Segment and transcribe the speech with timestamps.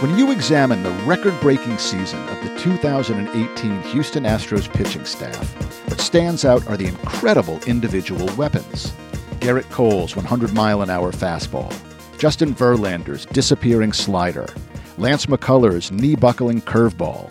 [0.00, 5.36] When you examine the record breaking season of the 2018 Houston Astros pitching staff,
[5.90, 8.94] what stands out are the incredible individual weapons.
[9.40, 11.70] Gerrit Cole's 100 mile an hour fastball,
[12.18, 14.48] Justin Verlander's disappearing slider,
[14.96, 17.30] Lance McCullers' knee buckling curveball.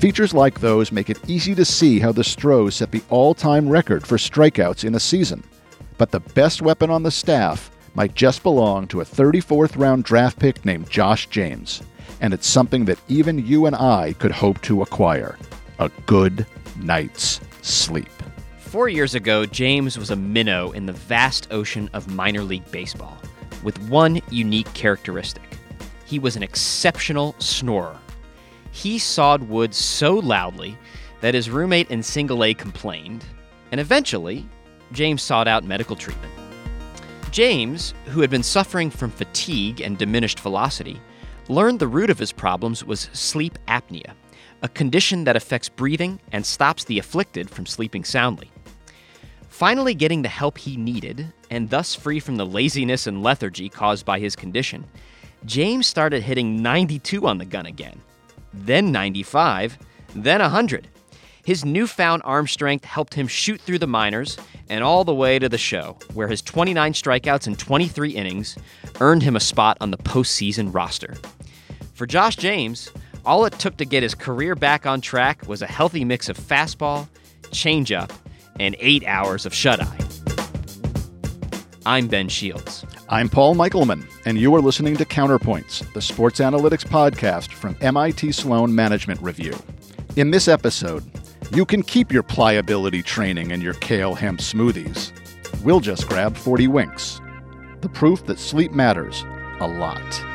[0.00, 3.68] Features like those make it easy to see how the Stros set the all time
[3.68, 5.44] record for strikeouts in a season.
[5.96, 10.40] But the best weapon on the staff might just belong to a 34th round draft
[10.40, 11.82] pick named Josh James
[12.20, 15.38] and it's something that even you and I could hope to acquire
[15.78, 16.46] a good
[16.78, 18.08] night's sleep.
[18.58, 23.18] Four years ago, James was a minnow in the vast ocean of minor league baseball,
[23.62, 25.50] with one unique characteristic
[26.10, 27.96] he was an exceptional snorer.
[28.72, 30.76] He sawed wood so loudly
[31.20, 33.24] that his roommate in single A complained,
[33.70, 34.44] and eventually,
[34.90, 36.32] James sought out medical treatment.
[37.30, 41.00] James, who had been suffering from fatigue and diminished velocity,
[41.50, 44.12] learned the root of his problems was sleep apnea,
[44.62, 48.50] a condition that affects breathing and stops the afflicted from sleeping soundly.
[49.48, 54.06] Finally, getting the help he needed, and thus free from the laziness and lethargy caused
[54.06, 54.86] by his condition,
[55.44, 58.00] James started hitting 92 on the gun again,
[58.54, 59.76] then 95,
[60.14, 60.88] then 100.
[61.44, 65.48] His newfound arm strength helped him shoot through the minors and all the way to
[65.48, 68.56] the show, where his 29 strikeouts in 23 innings
[69.00, 71.16] earned him a spot on the postseason roster.
[72.00, 72.90] For Josh James,
[73.26, 76.38] all it took to get his career back on track was a healthy mix of
[76.38, 77.06] fastball,
[77.50, 78.10] changeup,
[78.58, 79.98] and eight hours of shut eye.
[81.84, 82.86] I'm Ben Shields.
[83.10, 88.32] I'm Paul Michelman, and you are listening to Counterpoints, the sports analytics podcast from MIT
[88.32, 89.52] Sloan Management Review.
[90.16, 91.04] In this episode,
[91.52, 95.12] you can keep your pliability training and your kale hemp smoothies.
[95.62, 97.20] We'll just grab 40 winks.
[97.82, 99.22] The proof that sleep matters
[99.60, 100.29] a lot.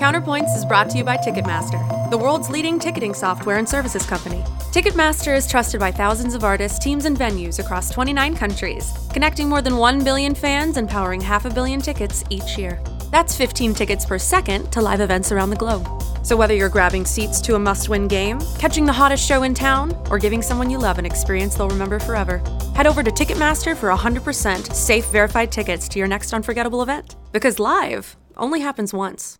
[0.00, 4.42] Counterpoints is brought to you by Ticketmaster, the world's leading ticketing software and services company.
[4.72, 9.60] Ticketmaster is trusted by thousands of artists, teams, and venues across 29 countries, connecting more
[9.60, 12.82] than 1 billion fans and powering half a billion tickets each year.
[13.10, 15.86] That's 15 tickets per second to live events around the globe.
[16.24, 19.52] So whether you're grabbing seats to a must win game, catching the hottest show in
[19.52, 22.38] town, or giving someone you love an experience they'll remember forever,
[22.74, 27.16] head over to Ticketmaster for 100% safe, verified tickets to your next unforgettable event.
[27.32, 29.38] Because live only happens once.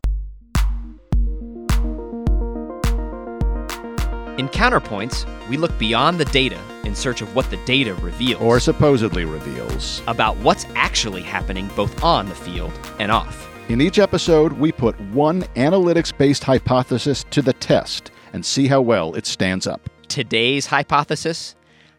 [4.39, 8.41] In Counterpoints, we look beyond the data in search of what the data reveals.
[8.41, 10.03] Or supposedly reveals.
[10.07, 13.49] About what's actually happening both on the field and off.
[13.69, 18.81] In each episode, we put one analytics based hypothesis to the test and see how
[18.81, 19.91] well it stands up.
[20.09, 21.55] Today's hypothesis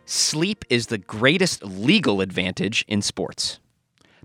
[0.05, 3.59] sleep is the greatest legal advantage in sports.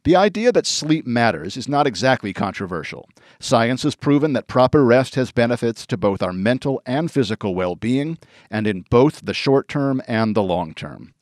[0.06, 3.08] The idea that sleep matters is not exactly controversial.
[3.40, 7.74] Science has proven that proper rest has benefits to both our mental and physical well
[7.74, 8.16] being,
[8.48, 11.12] and in both the short term and the long term.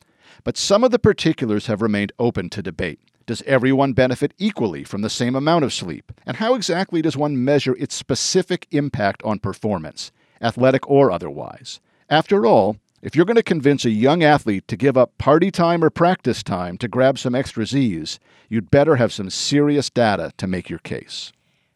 [0.43, 2.99] But some of the particulars have remained open to debate.
[3.25, 6.11] Does everyone benefit equally from the same amount of sleep?
[6.23, 10.11] And how exactly does one measure its specific impact on performance,
[10.43, 11.79] athletic or otherwise?
[12.07, 15.83] After all, if you're going to convince a young athlete to give up party time
[15.83, 20.47] or practice time to grab some extra Z's, you'd better have some serious data to
[20.47, 21.31] make your case.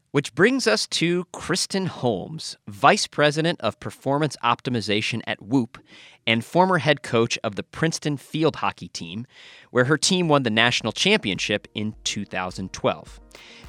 [0.09, 5.77] Which brings us to Kristen Holmes, Vice President of Performance Optimization at Whoop
[6.25, 9.27] and former head coach of the Princeton field hockey team,
[9.69, 13.19] where her team won the national championship in 2012.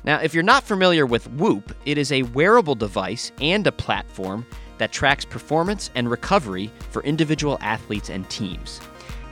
[0.03, 4.47] Now, if you're not familiar with Whoop, it is a wearable device and a platform
[4.81, 8.81] that tracks performance and recovery for individual athletes and teams.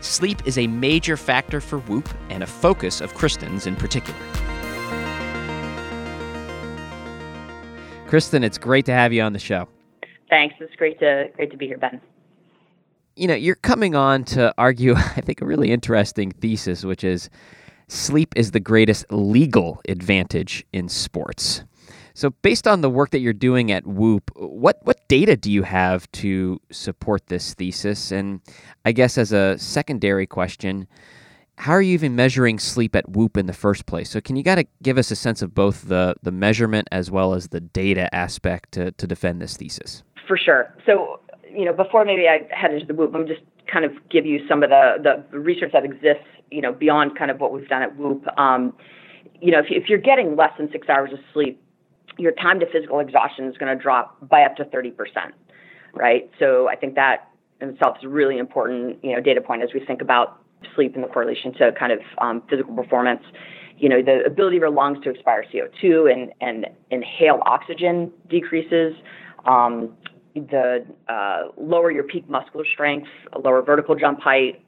[0.00, 4.19] Sleep is a major factor for Whoop and a focus of Kristen's in particular.
[8.06, 9.69] Kristen, it's great to have you on the show.
[10.31, 10.54] Thanks.
[10.60, 12.00] It's great to great to be here, Ben.
[13.16, 17.28] You know, you're coming on to argue, I think, a really interesting thesis, which is
[17.88, 21.64] sleep is the greatest legal advantage in sports.
[22.19, 25.62] So, based on the work that you're doing at Whoop, what what data do you
[25.62, 28.11] have to support this thesis?
[28.11, 28.41] And
[28.85, 30.88] I guess as a secondary question,
[31.59, 34.11] how are you even measuring sleep at Whoop in the first place?
[34.11, 37.09] So, can you got to give us a sense of both the the measurement as
[37.09, 40.03] well as the data aspect to to defend this thesis?
[40.26, 40.75] For sure.
[40.87, 44.26] So, you know, before maybe I head into the Whoop, me just kind of give
[44.26, 47.69] you some of the the research that exists, you know, beyond kind of what we've
[47.69, 48.25] done at Whoop.
[48.37, 48.75] Um,
[49.41, 51.62] you know, if, if you're getting less than six hours of sleep,
[52.19, 54.93] your time to physical exhaustion is going to drop by up to 30%,
[55.94, 56.31] right?
[56.38, 57.31] So I think that
[57.61, 60.41] in itself is a really important, you know, data point as we think about
[60.75, 63.23] sleep and the correlation to kind of um, physical performance.
[63.79, 68.94] you know, the ability of your lungs to expire CO2 and, and inhale oxygen decreases.
[69.44, 69.97] Um,
[70.35, 73.09] the uh, lower your peak muscular strength,
[73.44, 74.62] lower vertical jump height,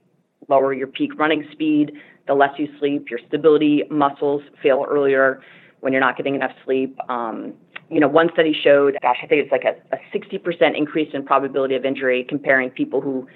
[0.48, 1.92] lower your peak running speed.
[2.26, 5.40] The less you sleep, your stability muscles fail earlier
[5.80, 6.98] when you're not getting enough sleep.
[7.08, 7.54] Um,
[7.90, 11.24] you know, one study showed, gosh, I think it's like a, a 60% increase in
[11.24, 13.26] probability of injury comparing people who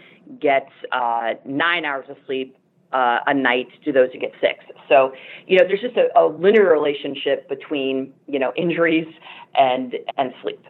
[0.41, 2.57] get uh, nine hours of sleep
[2.93, 4.65] uh, a night to those who get six.
[4.89, 5.13] So,
[5.47, 9.09] you know, there's just a, a linear relationship between, you know, injuries
[9.55, 10.65] and and sleep.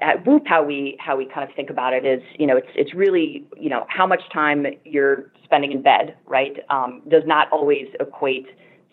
[0.00, 2.68] At Whoop, how we how we kind of think about it is, you know, it's
[2.76, 6.58] it's really, you know, how much time you're spending in bed, right?
[6.70, 8.46] Um, does not always equate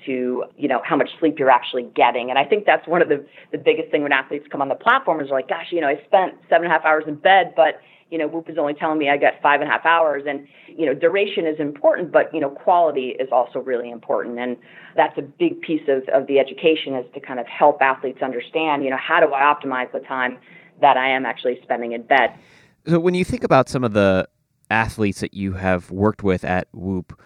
[0.05, 2.29] to you know how much sleep you're actually getting.
[2.29, 4.75] And i think that's one of the the biggest thing when athletes come on the
[4.75, 7.53] platform is like gosh you know i spent seven and a half hours in bed
[7.55, 10.23] but you know whoop is only telling me i got five and a half hours.
[10.27, 14.39] And you know duration is important but you know quality is also really important.
[14.39, 14.57] And
[14.95, 18.83] that's a big piece of, of the education is to kind of help athletes understand
[18.83, 20.37] you know how do i optimize the time
[20.81, 22.33] that i am actually spending in bed.
[22.85, 24.27] So when you think about some of the
[24.69, 27.19] athletes that you have worked with at whoop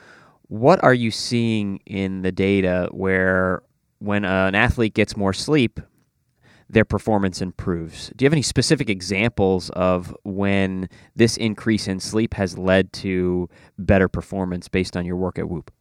[0.47, 3.63] what are you seeing in the data where
[3.99, 5.79] when an athlete gets more sleep,
[6.69, 8.11] their performance improves?
[8.15, 13.49] Do you have any specific examples of when this increase in sleep has led to
[13.77, 15.71] better performance based on your work at Whoop?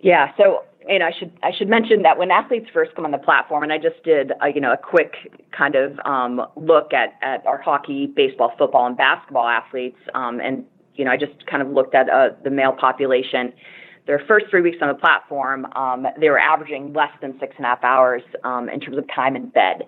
[0.00, 3.18] Yeah, so and I should I should mention that when athletes first come on the
[3.18, 5.14] platform, and I just did a, you know a quick
[5.56, 10.64] kind of um, look at at our hockey, baseball, football, and basketball athletes, um, and
[10.94, 13.52] you know, I just kind of looked at uh, the male population.
[14.06, 17.64] Their first three weeks on the platform, um, they were averaging less than six and
[17.64, 19.86] a half hours um, in terms of time in bed.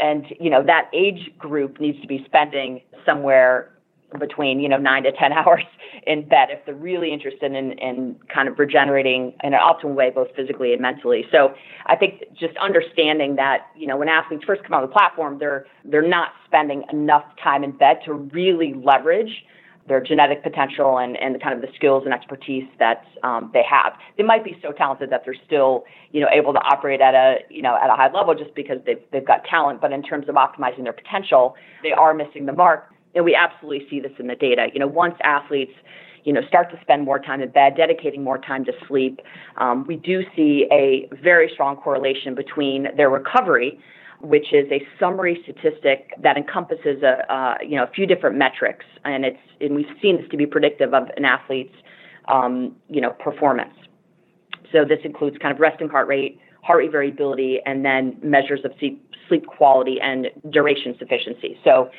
[0.00, 3.70] And, you know, that age group needs to be spending somewhere
[4.18, 5.64] between, you know, nine to 10 hours
[6.06, 10.10] in bed if they're really interested in, in kind of regenerating in an optimal way,
[10.10, 11.24] both physically and mentally.
[11.30, 11.54] So
[11.86, 15.66] I think just understanding that, you know, when athletes first come on the platform, they're,
[15.84, 19.44] they're not spending enough time in bed to really leverage
[19.86, 23.92] their genetic potential and, and kind of the skills and expertise that um, they have.
[24.16, 27.38] They might be so talented that they're still, you know, able to operate at a,
[27.50, 29.80] you know, at a high level just because they've, they've got talent.
[29.80, 32.90] But in terms of optimizing their potential, they are missing the mark.
[33.14, 34.68] And we absolutely see this in the data.
[34.72, 35.72] You know, once athletes,
[36.24, 39.20] you know, start to spend more time in bed, dedicating more time to sleep,
[39.58, 43.78] um, we do see a very strong correlation between their recovery
[44.24, 48.86] which is a summary statistic that encompasses a, uh, you know a few different metrics,
[49.04, 51.74] and it's and we've seen this to be predictive of an athlete's
[52.28, 53.74] um, you know performance.
[54.72, 58.72] So this includes kind of resting heart rate, heart rate variability, and then measures of
[58.78, 61.58] sleep, quality and duration sufficiency.
[61.62, 61.90] So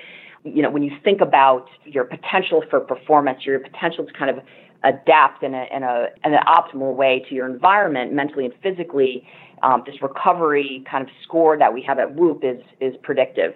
[0.43, 4.43] you know when you think about your potential for performance, your potential to kind of
[4.85, 9.27] adapt in, a, in, a, in an optimal way to your environment mentally and physically
[9.63, 13.53] um, this recovery kind of score that we have at Whoop is is predictive,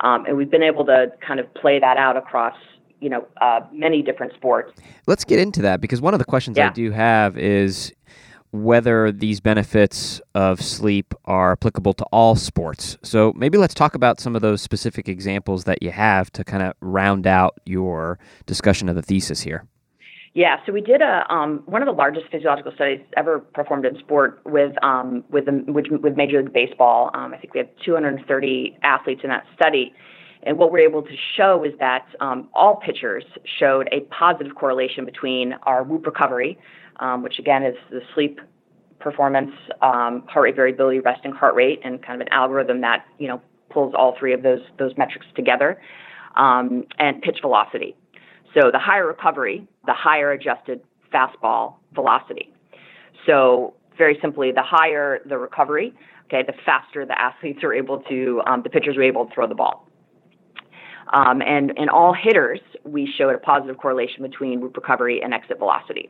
[0.00, 2.54] um, and we've been able to kind of play that out across
[3.00, 4.72] you know uh, many different sports.
[5.06, 6.68] Let's get into that because one of the questions yeah.
[6.68, 7.92] I do have is
[8.52, 12.96] whether these benefits of sleep are applicable to all sports.
[13.02, 16.64] So maybe let's talk about some of those specific examples that you have to kind
[16.64, 19.64] of round out your discussion of the thesis here.
[20.32, 23.98] Yeah, so we did a um, one of the largest physiological studies ever performed in
[23.98, 27.10] sport with um, with, the, with, with Major League Baseball.
[27.14, 29.92] Um, I think we had 230 athletes in that study,
[30.44, 33.24] and what we're able to show is that um, all pitchers
[33.58, 36.56] showed a positive correlation between our Whoop recovery,
[37.00, 38.40] um, which again is the sleep
[39.00, 39.50] performance,
[39.82, 43.42] um, heart rate variability, resting heart rate, and kind of an algorithm that you know
[43.68, 45.80] pulls all three of those those metrics together,
[46.36, 46.86] and
[47.20, 47.96] pitch velocity.
[48.54, 50.80] So the higher recovery, the higher adjusted
[51.12, 52.52] fastball velocity.
[53.26, 55.94] So very simply, the higher the recovery,
[56.26, 59.46] okay, the faster the athletes are able to, um, the pitchers are able to throw
[59.46, 59.86] the ball.
[61.12, 66.08] Um, and in all hitters, we showed a positive correlation between recovery and exit velocity.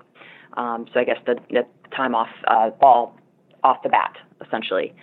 [0.57, 1.63] Um, so I guess the, the
[1.95, 3.17] time off uh, ball
[3.65, 4.17] off the bat,
[4.47, 4.95] essentially.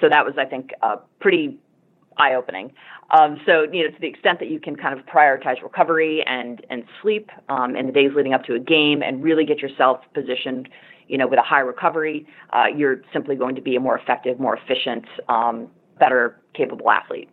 [0.00, 1.58] So that was, I think, a pretty
[2.18, 2.72] eye opening.
[3.10, 6.64] Um, so, you know, to the extent that you can kind of prioritize recovery and,
[6.70, 10.00] and sleep um, in the days leading up to a game and really get yourself
[10.12, 10.68] positioned,
[11.06, 14.40] you know, with a high recovery, uh, you're simply going to be a more effective,
[14.40, 15.68] more efficient, um,
[16.00, 17.28] better capable athlete.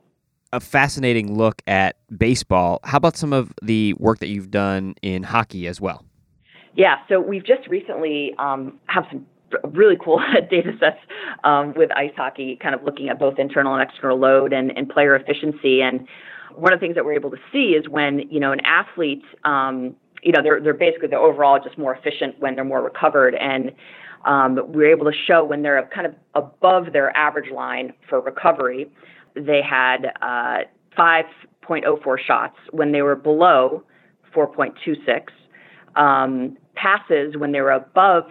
[0.52, 2.80] A fascinating look at baseball.
[2.84, 6.06] How about some of the work that you've done in hockey as well?
[6.76, 9.26] Yeah, so we've just recently um, have some
[9.72, 11.00] really cool data sets
[11.44, 14.90] um, with ice hockey, kind of looking at both internal and external load and, and
[14.90, 15.82] player efficiency.
[15.82, 16.08] And
[16.56, 19.24] one of the things that we're able to see is when you know an athlete,
[19.44, 23.36] um, you know, they're they're basically they're overall just more efficient when they're more recovered.
[23.36, 23.72] And
[24.26, 28.90] um, we're able to show when they're kind of above their average line for recovery,
[29.36, 30.60] they had uh,
[30.98, 32.56] 5.04 shots.
[32.72, 33.84] When they were below,
[34.34, 35.28] 4.26.
[35.96, 38.26] Um, passes when they were above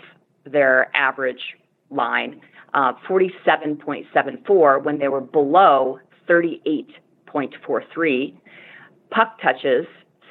[0.45, 1.57] their average
[1.91, 2.41] line,
[2.75, 4.83] uh, 47.74.
[4.83, 8.35] When they were below, 38.43.
[9.11, 9.87] Puck touches,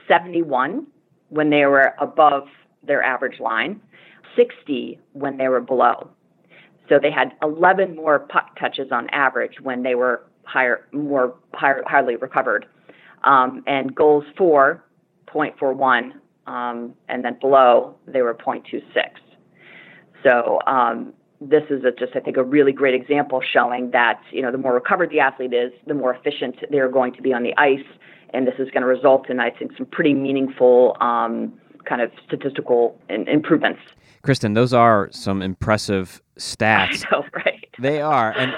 [0.07, 0.87] 71
[1.29, 2.47] when they were above
[2.83, 3.79] their average line,
[4.35, 6.09] 60 when they were below.
[6.89, 11.83] So they had 11 more puck touches on average when they were higher, more higher,
[11.87, 12.65] highly recovered.
[13.23, 14.83] Um, and goals for
[15.27, 16.11] 0.41,
[16.47, 18.81] um, and then below they were 0.26.
[20.23, 24.41] So um, this is a, just, I think, a really great example showing that you
[24.41, 27.43] know the more recovered the athlete is, the more efficient they're going to be on
[27.43, 27.85] the ice,
[28.33, 31.53] and this is going to result in, I think, some pretty meaningful um,
[31.85, 33.79] kind of statistical in- improvements.
[34.21, 37.05] Kristen, those are some impressive stats.
[37.11, 37.69] I know, right?
[37.79, 38.53] They are, and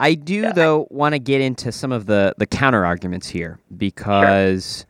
[0.00, 0.52] I do yeah.
[0.52, 4.86] though want to get into some of the the counter arguments here because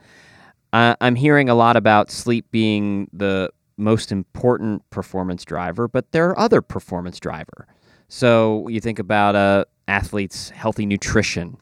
[0.73, 0.97] sure.
[1.01, 3.51] I'm hearing a lot about sleep being the
[3.83, 7.67] most important performance driver, but there are other performance driver.
[8.09, 11.57] So you think about a uh, athlete's healthy nutrition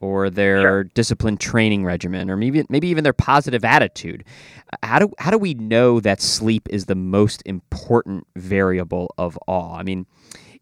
[0.00, 0.84] or their sure.
[0.84, 4.24] disciplined training regimen or maybe maybe even their positive attitude.
[4.82, 9.74] How do how do we know that sleep is the most important variable of all?
[9.74, 10.06] I mean,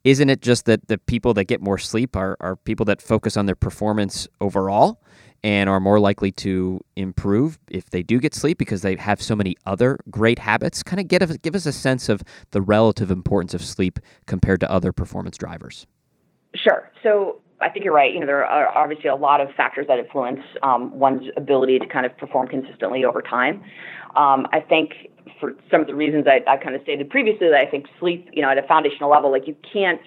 [0.05, 3.37] isn't it just that the people that get more sleep are, are people that focus
[3.37, 5.03] on their performance overall
[5.43, 9.35] and are more likely to improve if they do get sleep because they have so
[9.35, 10.83] many other great habits?
[10.83, 14.61] Kind of get us, give us a sense of the relative importance of sleep compared
[14.61, 15.87] to other performance drivers.
[16.55, 16.91] Sure.
[17.03, 18.13] So I think you're right.
[18.13, 21.87] You know, there are obviously a lot of factors that influence um, one's ability to
[21.87, 23.63] kind of perform consistently over time.
[24.17, 24.93] Um, I think
[25.39, 28.29] for some of the reasons I, I kind of stated previously, that I think sleep,
[28.33, 30.01] you know, at a foundational level, like you can't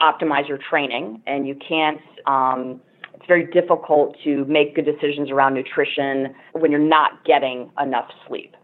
[0.00, 2.00] optimize your training, and you can't.
[2.26, 2.80] Um,
[3.16, 8.54] it's very difficult to make good decisions around nutrition when you're not getting enough sleep.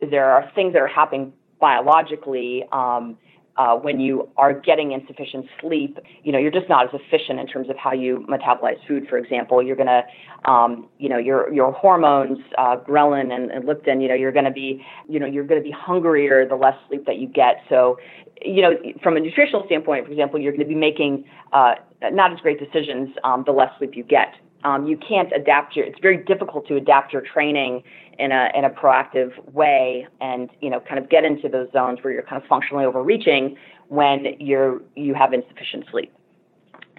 [0.00, 2.64] There are things that are happening biologically.
[2.72, 3.18] Um,
[3.56, 7.46] uh, when you are getting insufficient sleep, you know, you're just not as efficient in
[7.46, 9.06] terms of how you metabolize food.
[9.10, 14.00] For example, you're to, um, you know, your your hormones, uh, ghrelin and, and leptin,
[14.00, 17.18] you know, you're to be, you know, you're to be hungrier the less sleep that
[17.18, 17.56] you get.
[17.68, 17.98] So,
[18.42, 21.74] you know, from a nutritional standpoint, for example, you're going to be making uh,
[22.12, 24.34] not as great decisions um, the less sleep you get.
[24.64, 25.86] Um, you can't adapt your.
[25.86, 27.82] It's very difficult to adapt your training
[28.18, 31.98] in a in a proactive way, and you know, kind of get into those zones
[32.02, 33.56] where you're kind of functionally overreaching
[33.88, 36.12] when you're you have insufficient sleep.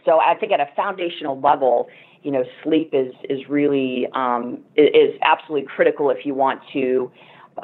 [0.06, 1.88] So I think at a foundational level,
[2.24, 7.12] you know, sleep is is really um, is absolutely critical if you want to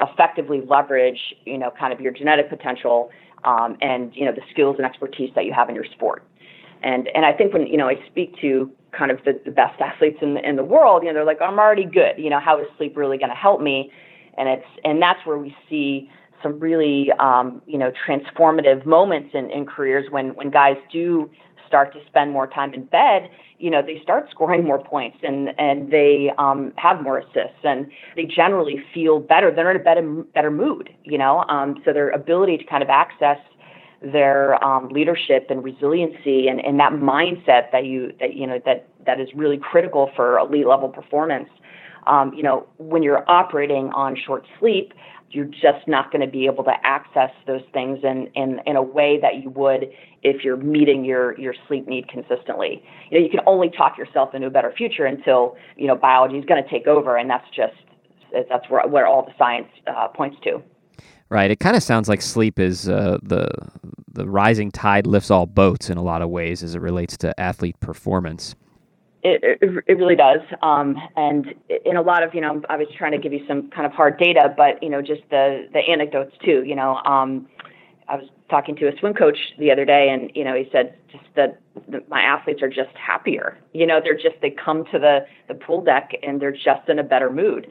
[0.00, 3.10] effectively leverage, you know, kind of your genetic potential
[3.44, 6.22] um, and you know the skills and expertise that you have in your sport.
[6.82, 9.80] And and I think when you know I speak to kind of the, the best
[9.80, 12.14] athletes in the, in the world, you know, they're like, I'm already good.
[12.16, 13.92] You know, how is sleep really going to help me?
[14.36, 16.10] And it's and that's where we see
[16.42, 21.30] some really um, you know transformative moments in, in careers when when guys do
[21.68, 25.50] start to spend more time in bed, you know, they start scoring more points and
[25.58, 29.52] and they um, have more assists and they generally feel better.
[29.54, 30.02] They're in a better
[30.34, 31.44] better mood, you know.
[31.48, 33.38] Um, so their ability to kind of access
[34.00, 38.88] their um, leadership and resiliency and, and that mindset that you that you know that
[39.06, 41.48] that is really critical for elite level performance.
[42.06, 44.94] Um, you know, when you're operating on short sleep,
[45.30, 48.82] you're just not going to be able to access those things in, in, in a
[48.82, 49.90] way that you would
[50.22, 52.82] if you're meeting your, your sleep need consistently.
[53.10, 56.38] You know, you can only talk yourself into a better future until, you know, biology
[56.38, 57.74] is going to take over, and that's just,
[58.48, 60.62] that's where, where all the science uh, points to.
[61.30, 61.50] Right.
[61.50, 63.48] It kind of sounds like sleep is uh, the
[64.10, 67.38] the rising tide lifts all boats in a lot of ways as it relates to
[67.38, 68.54] athlete performance.
[69.22, 69.58] It,
[69.88, 70.40] it, really does.
[70.62, 71.46] Um, and
[71.84, 73.92] in a lot of, you know, I was trying to give you some kind of
[73.92, 77.48] hard data, but, you know, just the, the anecdotes too, you know, um,
[78.08, 80.94] I was talking to a swim coach the other day and, you know, he said
[81.10, 81.60] just that
[82.08, 83.58] my athletes are just happier.
[83.72, 87.00] You know, they're just, they come to the, the pool deck and they're just in
[87.00, 87.66] a better mood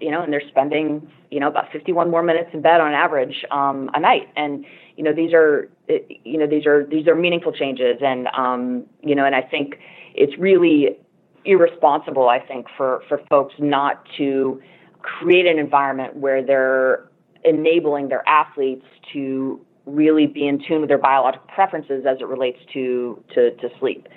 [0.00, 3.44] you know, and they're spending, you know, about 51 more minutes in bed on average
[3.50, 4.28] um, a night.
[4.36, 4.64] And,
[4.96, 7.98] you know, these are, you know, these are, these are meaningful changes.
[8.00, 9.76] And, um, you know, and I think
[10.14, 10.98] it's really
[11.44, 14.60] irresponsible, I think, for, for folks not to
[15.02, 17.08] create an environment where they're
[17.44, 22.58] enabling their athletes to really be in tune with their biological preferences as it relates
[22.72, 24.08] to, to, to sleep.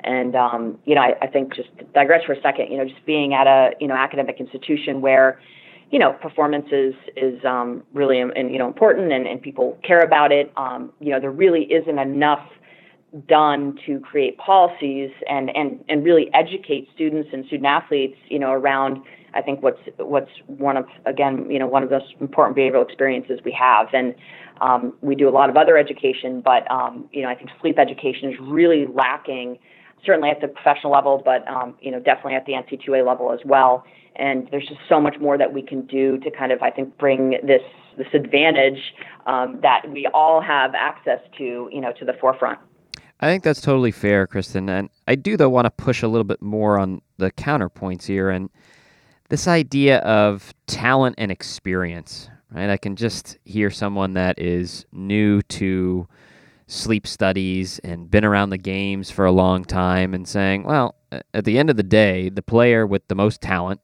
[0.00, 2.70] And um, you know, I, I think just digress for a second.
[2.70, 5.40] You know, just being at a you know academic institution where
[5.90, 10.00] you know, performance is is um, really and you know important, and, and people care
[10.00, 10.52] about it.
[10.56, 12.44] Um, you know, there really isn't enough
[13.28, 18.50] done to create policies and and and really educate students and student athletes, you know,
[18.50, 19.02] around.
[19.34, 23.40] I think what's what's one of again, you know, one of those important behavioral experiences
[23.44, 24.14] we have, and
[24.60, 27.78] um, we do a lot of other education, but um, you know, I think sleep
[27.78, 29.58] education is really lacking,
[30.04, 33.40] certainly at the professional level, but um, you know, definitely at the NCAA level as
[33.44, 33.84] well.
[34.16, 36.96] And there's just so much more that we can do to kind of, I think,
[36.98, 37.62] bring this
[37.96, 38.94] this advantage
[39.26, 42.58] um, that we all have access to, you know, to the forefront.
[43.20, 44.68] I think that's totally fair, Kristen.
[44.68, 48.28] And I do, though, want to push a little bit more on the counterpoints here
[48.30, 48.50] and
[49.30, 52.68] this idea of talent and experience, right?
[52.68, 56.06] I can just hear someone that is new to
[56.66, 60.96] sleep studies and been around the games for a long time and saying, well,
[61.32, 63.80] at the end of the day, the player with the most talent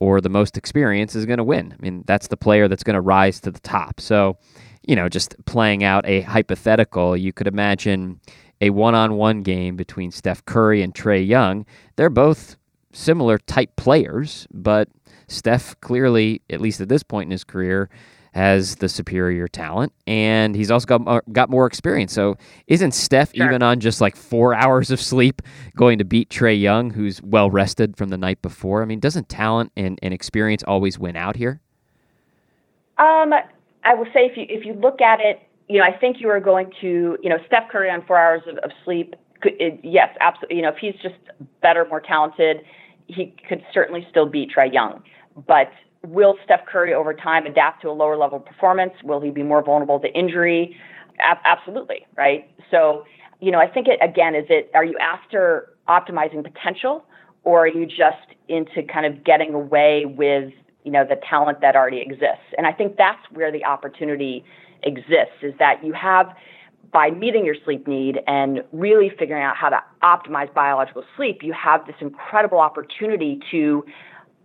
[0.00, 1.72] or the most experience is going to win.
[1.72, 4.00] I mean, that's the player that's going to rise to the top.
[4.00, 4.36] So,
[4.82, 8.20] you know, just playing out a hypothetical, you could imagine
[8.60, 11.66] a one on one game between Steph Curry and Trae Young.
[11.96, 12.56] They're both
[12.92, 14.88] similar type players, but
[15.28, 17.90] Steph clearly, at least at this point in his career,
[18.32, 22.12] has the superior talent, and he's also got more, got more experience.
[22.12, 22.36] So,
[22.66, 23.46] isn't Steph sure.
[23.46, 25.40] even on just like four hours of sleep
[25.74, 28.82] going to beat Trae Young, who's well rested from the night before?
[28.82, 31.60] I mean, doesn't talent and, and experience always win out here?
[32.98, 33.32] Um,
[33.84, 36.28] I will say if you if you look at it you know, I think you
[36.28, 39.14] are going to, you know, Steph Curry on four hours of, of sleep.
[39.42, 40.56] It, yes, absolutely.
[40.56, 41.16] You know, if he's just
[41.60, 42.58] better, more talented,
[43.06, 45.02] he could certainly still beat Trae Young.
[45.46, 45.70] But
[46.06, 48.92] will Steph Curry over time adapt to a lower level performance?
[49.04, 50.76] Will he be more vulnerable to injury?
[51.20, 52.48] A- absolutely, right?
[52.70, 53.04] So,
[53.40, 54.70] you know, I think it again is it.
[54.74, 57.04] Are you after optimizing potential,
[57.44, 60.52] or are you just into kind of getting away with
[60.84, 62.46] you know the talent that already exists?
[62.56, 64.44] And I think that's where the opportunity
[64.86, 66.34] exists is that you have
[66.92, 71.52] by meeting your sleep need and really figuring out how to optimize biological sleep, you
[71.52, 73.84] have this incredible opportunity to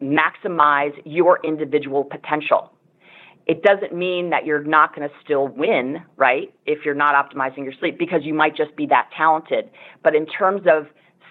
[0.01, 2.73] maximize your individual potential.
[3.45, 6.54] It doesn't mean that you're not going to still win, right?
[6.65, 9.69] If you're not optimizing your sleep, because you might just be that talented.
[10.04, 10.88] But in terms of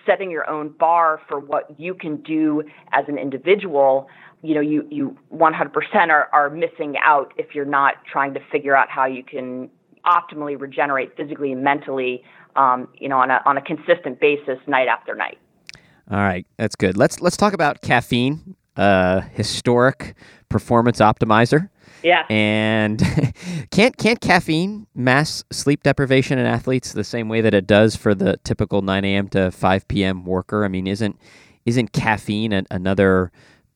[0.07, 4.09] setting your own bar for what you can do as an individual,
[4.43, 8.77] you know, you, you 100% are, are missing out if you're not trying to figure
[8.77, 9.71] out how you can
[10.07, 12.23] optimally regenerate physically and mentally,
[12.57, 15.39] um, you know, on a, on a consistent basis night after night.
[16.11, 16.97] All right, that's good.
[16.97, 20.17] Let's let's talk about caffeine, uh, historic
[20.49, 21.69] performance optimizer.
[22.03, 22.25] Yeah.
[22.29, 23.01] And
[23.71, 28.15] can't can't caffeine mask sleep deprivation in athletes the same way that it does for
[28.15, 29.29] the typical 9 a.m.
[29.29, 30.25] to 5 p.m.
[30.25, 30.65] worker?
[30.65, 31.17] I mean, isn't
[31.65, 33.31] isn't caffeine an, another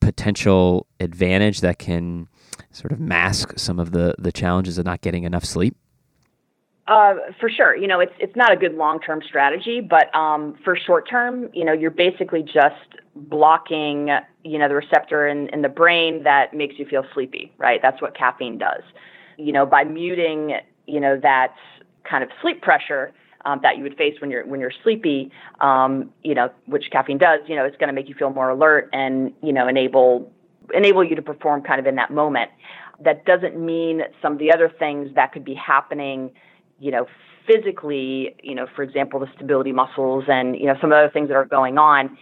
[0.05, 2.27] potential advantage that can
[2.71, 5.75] sort of mask some of the the challenges of not getting enough sleep?
[6.87, 7.75] Uh, for sure.
[7.75, 11.49] You know, it's it's not a good long term strategy, but um, for short term,
[11.53, 14.09] you know, you're basically just blocking,
[14.43, 17.79] you know, the receptor in, in the brain that makes you feel sleepy, right?
[17.81, 18.83] That's what caffeine does.
[19.37, 21.55] You know, by muting, you know, that
[22.07, 23.11] kind of sleep pressure,
[23.45, 25.31] um, that you would face when you're when you're sleepy,
[25.61, 28.49] um, you know, which caffeine does, you know, it's going to make you feel more
[28.49, 30.31] alert and you know enable
[30.73, 32.51] enable you to perform kind of in that moment.
[32.99, 36.31] That doesn't mean some of the other things that could be happening,
[36.79, 37.07] you know,
[37.45, 41.11] physically, you know, for example, the stability muscles and you know some of the other
[41.11, 42.17] things that are going on.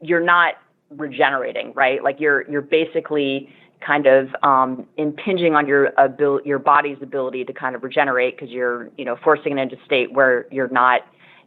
[0.00, 0.54] You're not
[0.90, 2.02] regenerating, right?
[2.02, 3.48] Like you're you're basically
[3.84, 8.50] kind of um, impinging on your abil- your body's ability to kind of regenerate because
[8.50, 11.02] you're you know forcing it into a state where you're not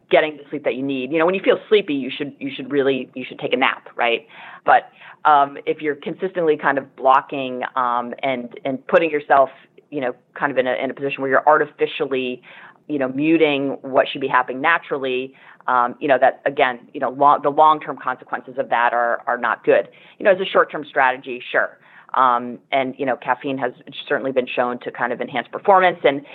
[0.10, 1.12] getting the sleep that you need.
[1.12, 3.58] You know, when you feel sleepy, you should you should really you should take a
[3.58, 4.28] nap, right?
[4.65, 4.89] But
[5.26, 9.50] um, if you're consistently kind of blocking um, and and putting yourself,
[9.89, 12.41] you know, kind of in a in a position where you're artificially,
[12.88, 15.34] you know, muting what should be happening naturally,
[15.67, 19.21] um, you know, that again, you know, long, the long term consequences of that are
[19.28, 19.89] are not good.
[20.19, 21.78] You know, as a short term strategy, sure.
[22.13, 23.74] Um, and you know, caffeine has
[24.08, 26.00] certainly been shown to kind of enhance performance.
[26.04, 26.26] And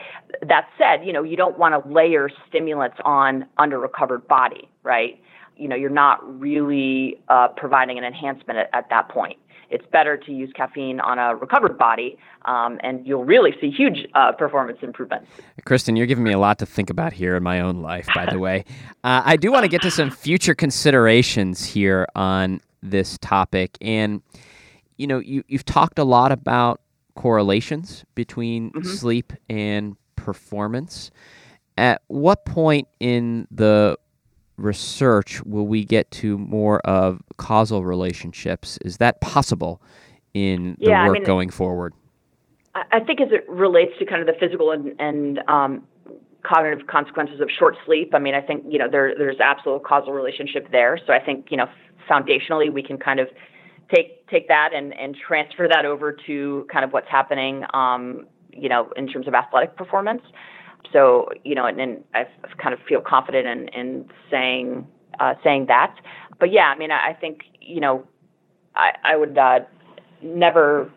[0.47, 5.21] that said, you know, you don't want to layer stimulants on under recovered body, right?
[5.57, 9.39] You know, you're not really uh, providing an enhancement at, at, that point.
[9.71, 14.07] It's better to use caffeine on a recovered body, um, and you'll really see huge
[14.15, 15.29] uh, performance improvements.
[15.65, 18.27] Kristen, you're giving me a lot to think about here in my own life, by
[18.27, 18.65] the way.
[19.05, 23.77] Uh, I do want to get to some future considerations here on this topic.
[23.81, 24.23] And
[24.97, 26.81] you know, you, you've talked a lot about
[27.15, 28.89] correlations between mm-hmm.
[28.89, 31.11] sleep and performance.
[31.77, 33.99] At what point in the
[34.57, 38.79] research will we get to more of causal relationships?
[38.85, 39.83] Is that possible
[40.35, 41.95] in the Yeah, I work mean- going forward?
[42.75, 45.83] I I think as it relates to kind of the physical and, and um,
[46.43, 50.13] cognitive consequences of short sleep, I mean, I think, you know, there, there's absolute causal
[50.13, 50.99] relationship there.
[51.07, 51.67] So I think, you know,
[52.09, 53.29] foundationally, we can kind of
[53.93, 58.69] take, take that and, and transfer that over to kind of what's happening, um, you
[58.69, 60.23] know, in terms of athletic performance.
[60.93, 62.27] So, you know, and, and I
[62.63, 64.87] kind of feel confident in, in saying,
[65.21, 65.95] uh, saying that.
[66.41, 68.07] But yeah, I mean, I, I think, you know,
[68.75, 69.61] I, I would uh,
[70.23, 70.91] never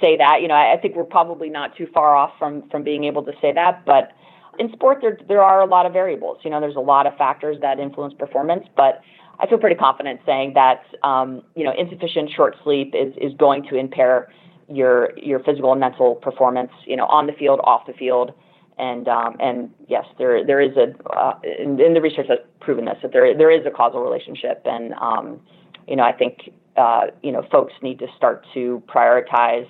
[0.00, 0.40] say that.
[0.42, 3.22] You know, I, I think we're probably not too far off from from being able
[3.24, 3.84] to say that.
[3.84, 4.12] But
[4.58, 6.38] in sport, there there are a lot of variables.
[6.44, 8.66] You know, there's a lot of factors that influence performance.
[8.76, 9.00] But
[9.42, 13.64] I feel pretty confident saying that um, you know insufficient short sleep is is going
[13.70, 14.32] to impair
[14.68, 16.70] your your physical and mental performance.
[16.86, 18.32] You know, on the field, off the field.
[18.78, 23.12] And um, and yes, there there is a uh, the research has proven this that
[23.12, 25.38] there there is a causal relationship, and um,
[25.86, 29.68] you know I think uh, you know folks need to start to prioritize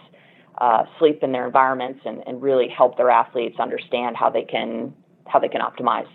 [0.59, 4.94] uh, sleep in their environments and, and really help their athletes understand how they can
[5.26, 6.06] how they can optimize.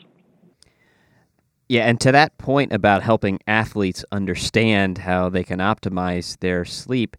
[1.67, 7.17] Yeah, and to that point about helping athletes understand how they can optimize their sleep,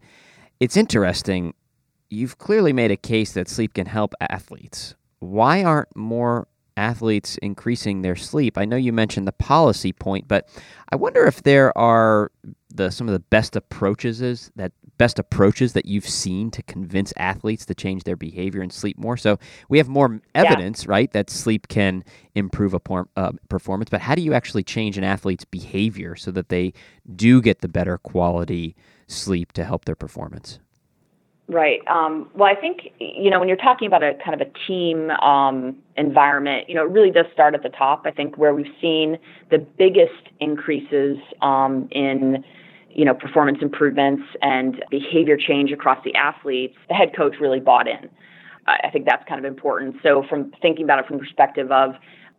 [0.59, 1.53] it's interesting.
[2.09, 4.95] You've clearly made a case that sleep can help athletes.
[5.19, 8.57] Why aren't more athletes increasing their sleep?
[8.57, 10.47] I know you mentioned the policy point, but
[10.91, 12.31] I wonder if there are
[12.73, 17.13] the some of the best approaches is that best approaches that you've seen to convince
[17.17, 19.17] athletes to change their behavior and sleep more.
[19.17, 19.37] So
[19.69, 22.03] we have more evidence, right, that sleep can
[22.35, 23.89] improve a por- uh, performance.
[23.89, 26.73] But how do you actually change an athlete's behavior so that they
[27.15, 28.75] do get the better quality
[29.07, 30.59] sleep to help their performance?
[31.49, 31.79] Right.
[31.87, 35.11] Um, well, I think you know when you're talking about a kind of a team
[35.11, 38.01] um, environment, you know, it really does start at the top.
[38.05, 39.17] I think where we've seen
[39.49, 42.43] the biggest increases um, in
[42.89, 47.87] you know performance improvements and behavior change across the athletes, the head coach really bought
[47.87, 48.09] in.
[48.67, 49.95] I think that's kind of important.
[50.03, 51.91] So from thinking about it from the perspective of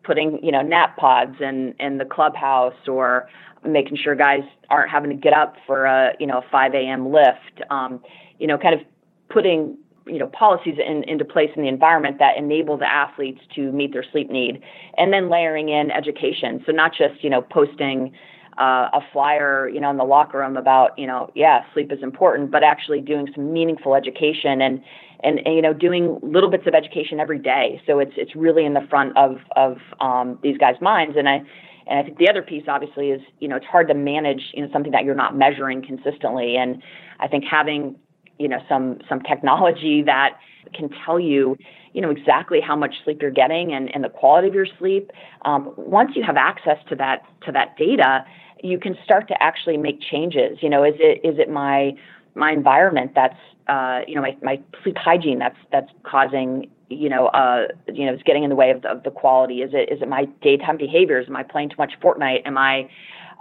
[0.05, 3.31] putting you know nap pods in in the clubhouse or
[3.66, 7.11] making sure guys aren't having to get up for a you know 5 a.m.
[7.11, 8.03] lift, um,
[8.38, 8.81] you know, kind of
[9.29, 9.77] putting
[10.09, 13.93] you know policies in, into place in the environment that enable the athletes to meet
[13.93, 14.62] their sleep need,
[14.97, 16.62] and then layering in education.
[16.67, 18.12] So not just you know posting
[18.59, 22.03] uh, a flyer you know in the locker room about you know yeah sleep is
[22.03, 24.83] important, but actually doing some meaningful education and
[25.23, 27.81] and, and you know doing little bits of education every day.
[27.87, 31.43] So it's it's really in the front of of um, these guys' minds, and I.
[31.91, 34.61] And I think the other piece, obviously, is you know it's hard to manage you
[34.61, 36.55] know something that you're not measuring consistently.
[36.55, 36.83] And
[37.19, 37.97] I think having
[38.38, 40.38] you know some some technology that
[40.74, 41.57] can tell you
[41.92, 45.11] you know exactly how much sleep you're getting and, and the quality of your sleep.
[45.44, 48.24] Um, once you have access to that to that data
[48.62, 50.59] you can start to actually make changes.
[50.61, 51.92] You know is it is it my
[52.35, 57.27] my environment that's uh, you know my, my sleep hygiene that's that's causing you know
[57.29, 59.62] uh, you know is getting in the way of the, of the quality?
[59.62, 62.46] Is it is it my daytime behaviors am i playing too much fortnite?
[62.46, 62.88] Am i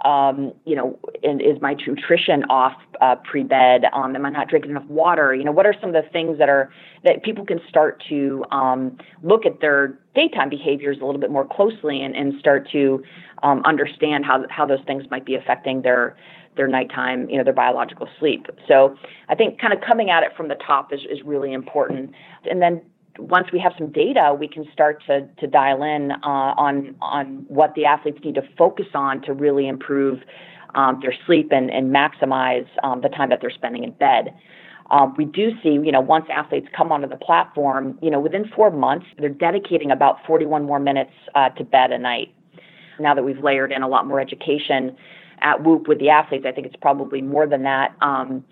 [0.04, 3.82] um, you know, and is my nutrition off uh, pre-bed?
[3.92, 5.34] Um, am I not drinking enough water?
[5.34, 6.70] You know, what are some of the things that are
[7.04, 11.46] that people can start to um, look at their daytime behaviors a little bit more
[11.46, 13.02] closely and, and start to
[13.42, 16.16] um, understand how how those things might be affecting their
[16.56, 18.46] their nighttime, you know, their biological sleep.
[18.66, 18.96] So
[19.28, 22.12] I think kind of coming at it from the top is, is really important.
[22.50, 22.82] And then
[23.18, 27.44] once we have some data, we can start to, to dial in uh, on on
[27.48, 30.20] what the athletes need to focus on to really improve
[30.74, 34.34] um, their sleep and, and maximize um, the time that they're spending in bed.
[34.90, 38.48] Um, we do see, you know, once athletes come onto the platform, you know, within
[38.48, 42.32] four months, they're dedicating about 41 more minutes uh, to bed a night.
[42.98, 44.96] Now that we've layered in a lot more education
[45.40, 47.94] at Whoop with the athletes, I think it's probably more than that.
[48.00, 48.44] Um,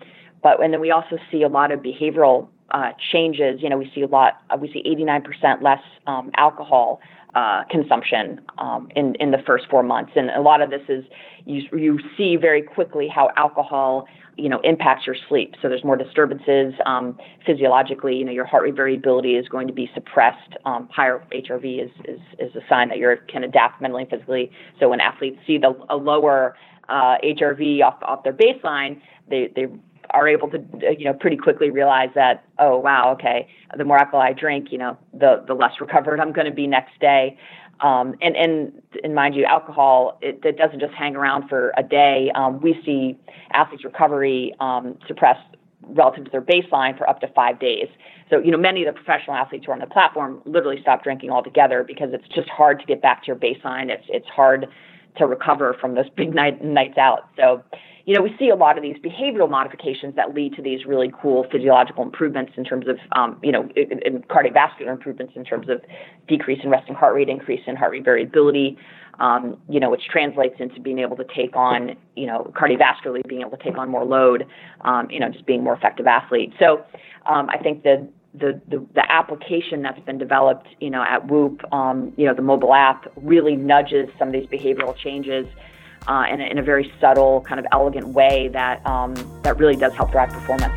[0.43, 3.61] but and then we also see a lot of behavioral uh, changes.
[3.61, 4.41] You know, we see a lot.
[4.49, 6.99] Uh, we see 89% less um, alcohol
[7.35, 11.05] uh, consumption um, in in the first four months, and a lot of this is
[11.45, 15.55] you you see very quickly how alcohol you know impacts your sleep.
[15.61, 18.15] So there's more disturbances um, physiologically.
[18.15, 20.53] You know, your heart rate variability is going to be suppressed.
[20.65, 24.51] Um, higher HRV is, is is a sign that you can adapt mentally and physically.
[24.79, 26.55] So when athletes see the a lower
[26.89, 29.67] uh, HRV off off their baseline, they they
[30.11, 30.63] are able to
[30.97, 34.77] you know pretty quickly realize that oh wow okay the more alcohol I drink you
[34.77, 37.37] know the the less recovered I'm going to be next day.
[37.79, 41.83] Um, and and and mind you alcohol it, it doesn't just hang around for a
[41.83, 42.31] day.
[42.33, 43.17] Um, we see
[43.53, 45.45] athletes recovery um, suppressed
[45.83, 47.87] relative to their baseline for up to five days.
[48.31, 51.03] So you know many of the professional athletes who are on the platform literally stop
[51.03, 53.89] drinking altogether because it's just hard to get back to your baseline.
[53.89, 54.67] It's it's hard
[55.17, 57.29] to recover from those big night nights out.
[57.37, 57.63] So
[58.07, 61.11] you know, we see a lot of these behavioral modifications that lead to these really
[61.21, 65.67] cool physiological improvements in terms of, um, you know, in, in cardiovascular improvements in terms
[65.67, 65.81] of
[66.25, 68.77] decrease in resting heart rate, increase in heart rate variability,
[69.19, 73.41] um, you know, which translates into being able to take on, you know, cardiovascularly being
[73.41, 74.47] able to take on more load,
[74.85, 76.53] um, you know, just being more effective athlete.
[76.59, 76.85] So
[77.25, 81.61] um, I think that the, the, the application that's been developed, you know, at Whoop,
[81.73, 85.45] um, you know, the mobile app really nudges some of these behavioral changes
[86.07, 89.75] uh, in, a, in a very subtle, kind of elegant way that um, that really
[89.75, 90.73] does help drive performance.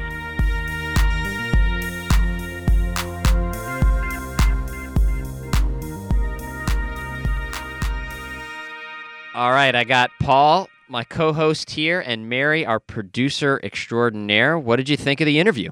[9.33, 14.59] All right, I got Paul, my co host here, and Mary, our producer extraordinaire.
[14.59, 15.71] What did you think of the interview?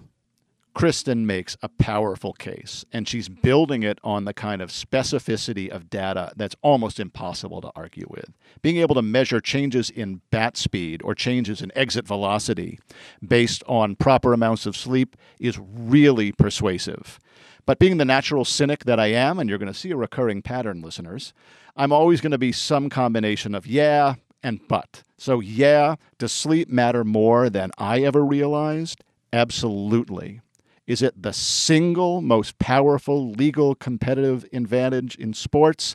[0.79, 5.91] Kristen makes a powerful case, and she's building it on the kind of specificity of
[5.91, 8.31] data that's almost impossible to argue with.
[8.63, 12.79] Being able to measure changes in bat speed or changes in exit velocity
[13.27, 17.19] based on proper amounts of sleep is really persuasive.
[17.67, 20.43] But being the natural cynic that I am, and you're going to see a recurring
[20.43, 21.33] pattern, listeners,
[21.77, 24.15] I'm always going to be some combination of yeah
[24.45, 25.03] and but.
[25.17, 29.03] So, yeah, does sleep matter more than I ever realized?
[29.33, 30.41] Absolutely.
[30.89, 35.95] Is it the single most powerful legal competitive advantage in sports?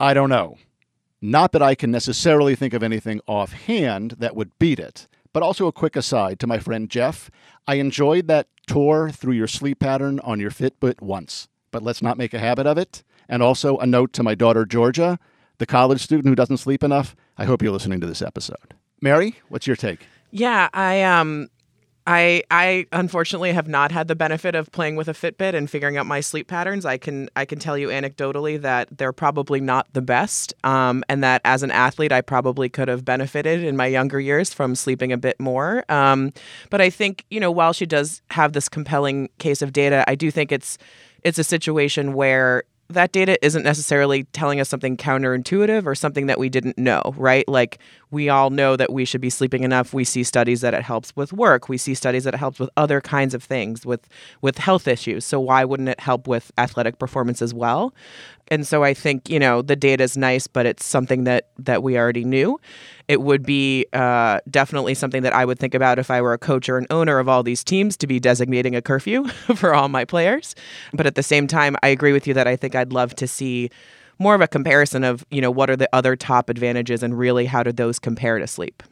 [0.00, 0.56] I don't know.
[1.20, 5.08] Not that I can necessarily think of anything offhand that would beat it.
[5.34, 7.30] But also a quick aside to my friend Jeff.
[7.66, 12.16] I enjoyed that tour through your sleep pattern on your Fitbit once, but let's not
[12.16, 13.04] make a habit of it.
[13.28, 15.18] And also a note to my daughter Georgia,
[15.58, 17.14] the college student who doesn't sleep enough.
[17.36, 18.74] I hope you're listening to this episode.
[19.02, 20.06] Mary, what's your take?
[20.30, 21.50] Yeah, I um
[22.08, 25.98] I I unfortunately have not had the benefit of playing with a Fitbit and figuring
[25.98, 26.86] out my sleep patterns.
[26.86, 31.22] I can I can tell you anecdotally that they're probably not the best, um, and
[31.22, 35.12] that as an athlete, I probably could have benefited in my younger years from sleeping
[35.12, 35.84] a bit more.
[35.90, 36.32] Um,
[36.70, 40.14] but I think you know while she does have this compelling case of data, I
[40.14, 40.78] do think it's
[41.24, 46.38] it's a situation where that data isn't necessarily telling us something counterintuitive or something that
[46.38, 47.46] we didn't know, right?
[47.46, 47.78] Like
[48.10, 49.92] we all know that we should be sleeping enough.
[49.92, 51.68] We see studies that it helps with work.
[51.68, 54.08] We see studies that it helps with other kinds of things, with
[54.40, 55.26] with health issues.
[55.26, 57.92] So why wouldn't it help with athletic performance as well?
[58.50, 61.82] And so I think you know the data is nice, but it's something that that
[61.82, 62.60] we already knew.
[63.06, 66.38] It would be uh, definitely something that I would think about if I were a
[66.38, 69.88] coach or an owner of all these teams to be designating a curfew for all
[69.88, 70.54] my players.
[70.92, 73.26] But at the same time, I agree with you that I think I'd love to
[73.26, 73.70] see
[74.18, 77.46] more of a comparison of you know what are the other top advantages and really
[77.46, 78.82] how do those compare to sleep.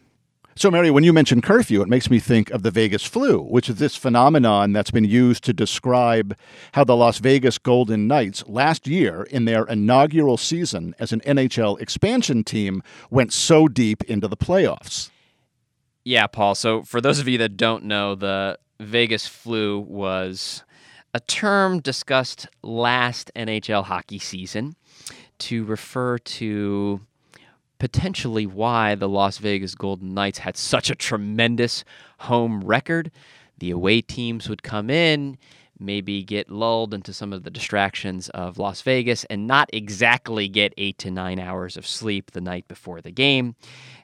[0.59, 3.69] So, Mary, when you mention curfew, it makes me think of the Vegas flu, which
[3.69, 6.35] is this phenomenon that's been used to describe
[6.73, 11.79] how the Las Vegas Golden Knights last year, in their inaugural season as an NHL
[11.79, 15.11] expansion team, went so deep into the playoffs.
[16.05, 16.55] Yeah, Paul.
[16.55, 20.65] So, for those of you that don't know, the Vegas flu was
[21.13, 24.75] a term discussed last NHL hockey season
[25.41, 27.03] to refer to
[27.79, 31.85] potentially why the Las Vegas Golden Knights had such a tremendous
[32.21, 33.11] home record.
[33.59, 35.39] The away teams would come in,
[35.79, 40.75] maybe get lulled into some of the distractions of Las Vegas and not exactly get
[40.77, 43.55] eight to nine hours of sleep the night before the game.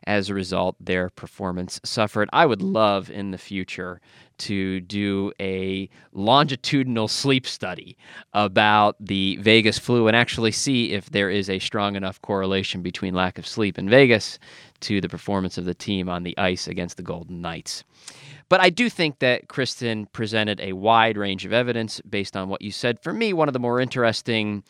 [0.05, 2.29] As a result, their performance suffered.
[2.33, 4.01] I would love in the future
[4.39, 7.97] to do a longitudinal sleep study
[8.33, 13.15] about the Vegas flu and actually see if there is a strong enough correlation between
[13.15, 14.41] lack of sleep in Vegas
[14.81, 17.85] to the performance of the team on the ice against the Golden Knights.
[18.53, 22.61] But I do think that Kristen presented a wide range of evidence based on what
[22.61, 23.03] you said.
[23.03, 24.63] For me, one of the more interesting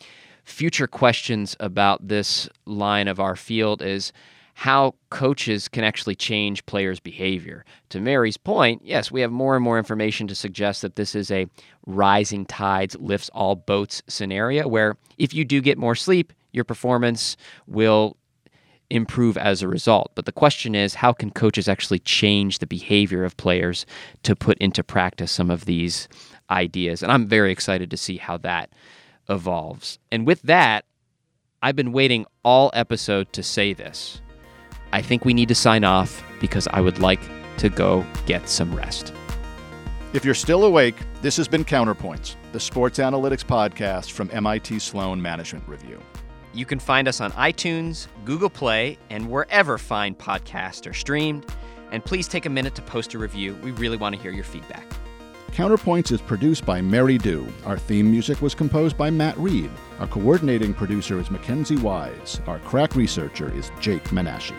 [0.45, 4.13] future questions about this line of our field is
[4.53, 7.65] how coaches can actually change players' behavior.
[7.89, 11.29] To Mary's point, yes, we have more and more information to suggest that this is
[11.29, 11.47] a
[11.85, 17.35] rising tides lifts all boats scenario where if you do get more sleep, your performance
[17.67, 18.15] will
[18.89, 20.11] improve as a result.
[20.15, 23.85] But the question is how can coaches actually change the behavior of players
[24.23, 26.07] to put into practice some of these
[26.49, 27.03] ideas?
[27.03, 28.71] And I'm very excited to see how that
[29.29, 29.99] evolves.
[30.11, 30.85] And with that,
[31.61, 34.21] I've been waiting all episode to say this.
[34.91, 37.21] I think we need to sign off because I would like
[37.57, 39.13] to go get some rest.
[40.13, 45.19] If you're still awake, this has been Counterpoints, the sports analytics podcast from MIT Sloan
[45.19, 45.99] Management Review.
[46.53, 51.45] You can find us on iTunes, Google Play, and wherever fine podcasts are streamed.
[51.91, 53.55] And please take a minute to post a review.
[53.63, 54.85] We really want to hear your feedback.
[55.51, 57.47] Counterpoints is produced by Mary Dew.
[57.65, 59.69] Our theme music was composed by Matt Reed.
[59.99, 62.41] Our coordinating producer is Mackenzie Wise.
[62.47, 64.55] Our crack researcher is Jake Menashe.